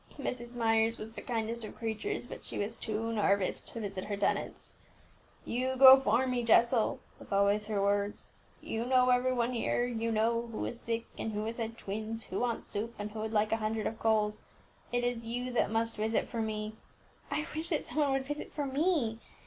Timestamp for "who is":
10.51-10.79